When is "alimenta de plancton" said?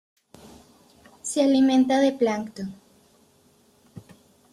1.43-2.73